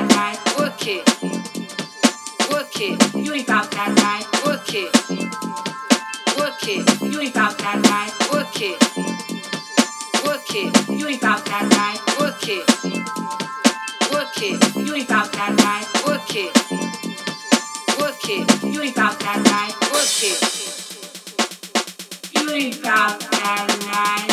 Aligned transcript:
work 0.00 0.86
it. 0.86 1.06
Work 2.50 2.80
it, 2.80 3.14
you 3.14 3.34
ain't 3.34 3.44
about 3.44 3.70
that 3.72 3.92
right, 4.00 4.24
work 4.46 4.72
it. 4.72 4.90
Work 6.38 6.66
it, 6.66 7.12
you 7.12 7.20
ain't 7.20 7.34
about 7.34 7.58
that 7.58 7.78
right, 7.86 8.12
work 8.32 8.60
it. 8.62 8.80
Work 10.24 10.54
it, 10.54 10.88
you 10.88 11.08
ain't 11.08 11.22
about 11.22 11.44
that 11.44 11.68
right, 11.76 12.00
work 12.18 12.48
it. 12.48 12.66
Work 14.12 14.42
it, 14.42 14.74
you 14.76 14.94
ain't 14.94 15.10
about 15.10 15.32
that 15.32 15.52
right, 15.60 15.86
work 16.06 16.34
it. 16.34 16.56
Work 18.00 18.28
it, 18.30 18.62
you 18.72 18.82
ain't 18.82 18.96
about 18.96 19.20
that 19.20 19.38
right. 23.92 24.31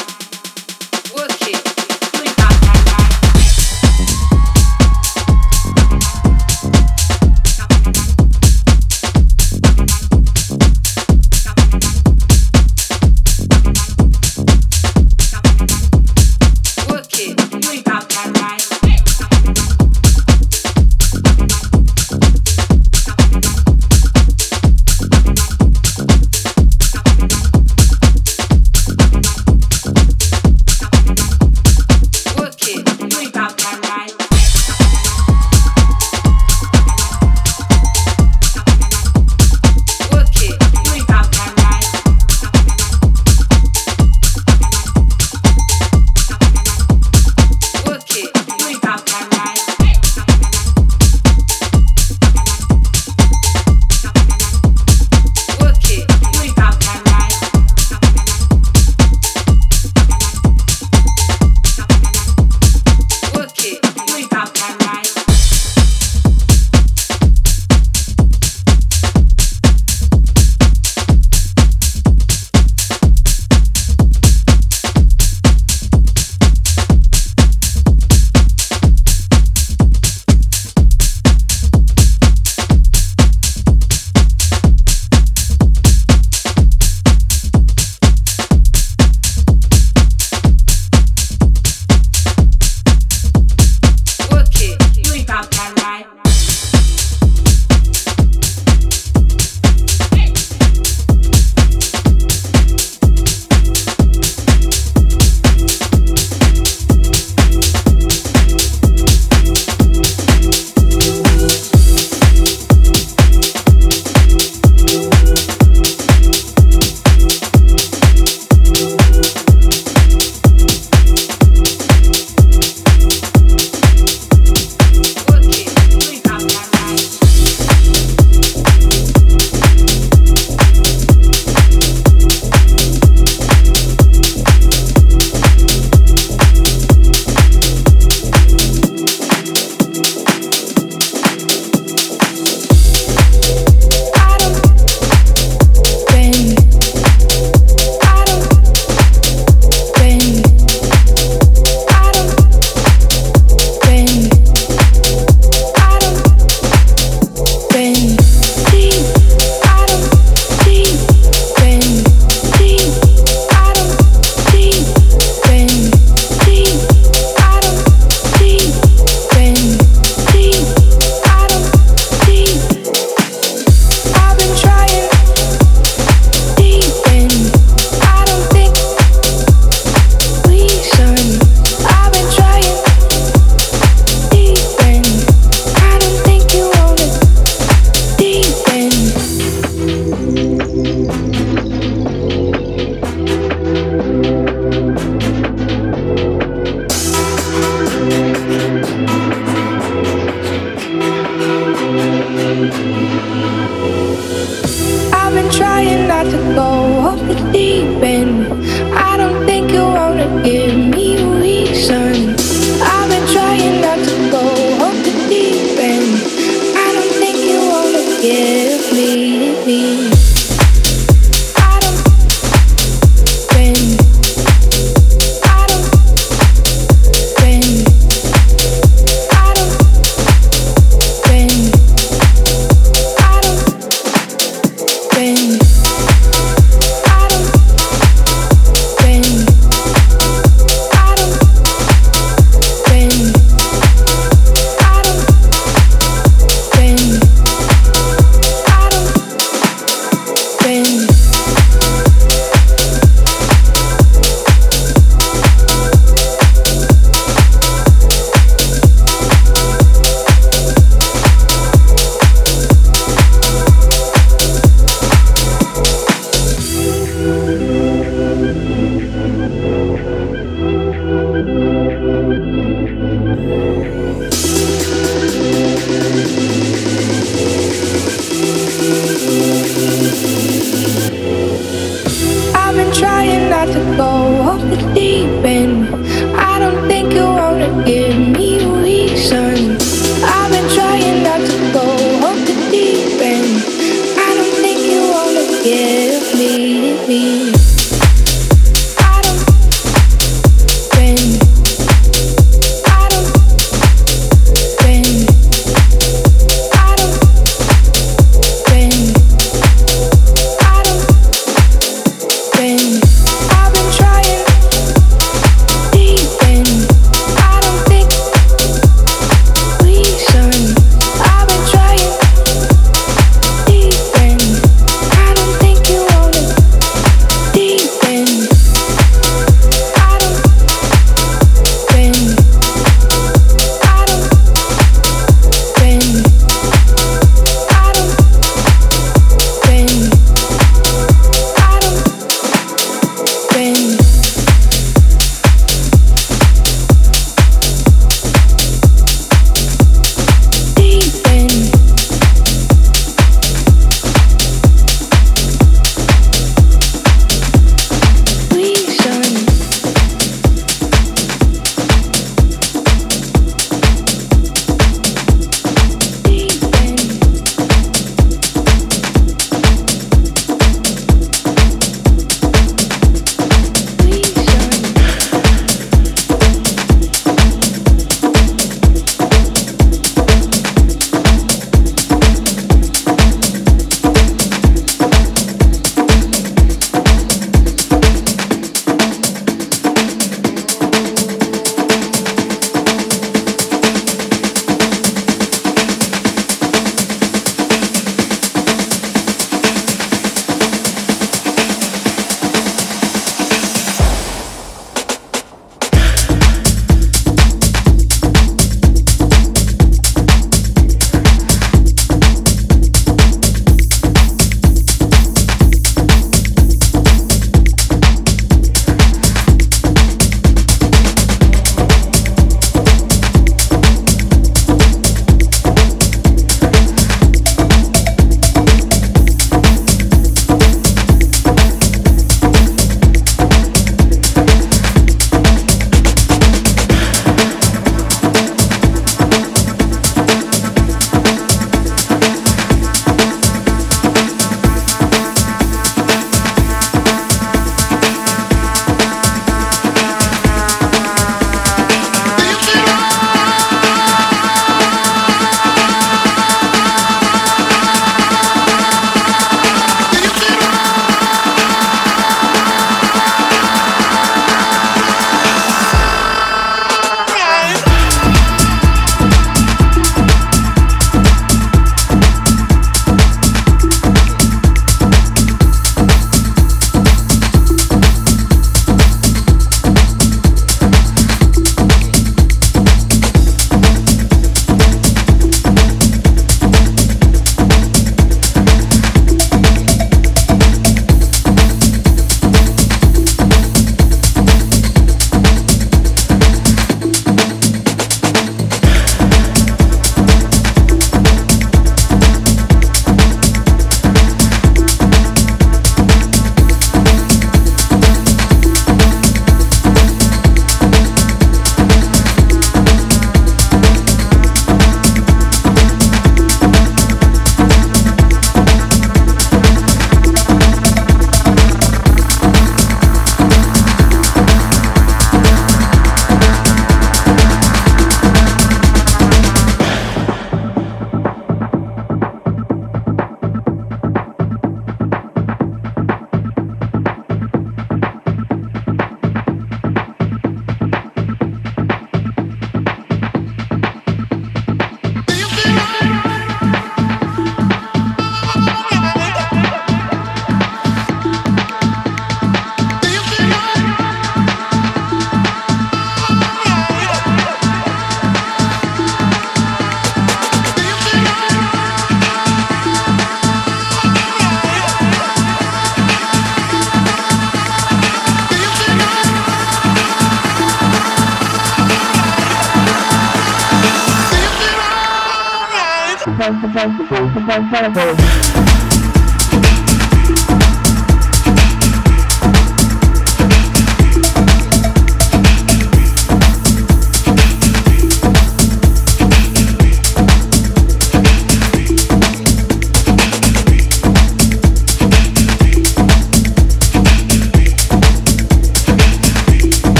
para 577.67 577.89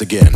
again. 0.00 0.31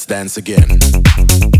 Let's 0.00 0.06
dance 0.06 0.36
again. 0.38 1.59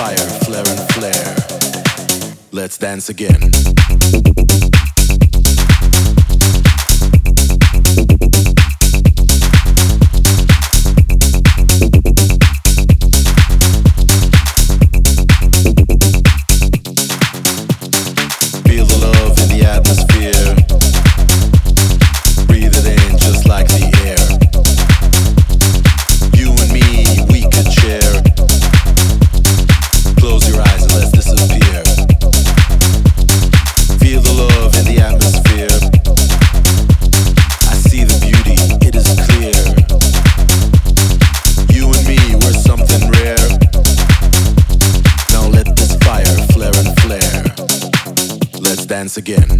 fire, 0.00 0.16
flare 0.46 0.66
and 0.66 0.92
flare. 0.92 1.36
Let's 2.52 2.78
dance 2.78 3.10
again. 3.10 3.52
again. 49.20 49.59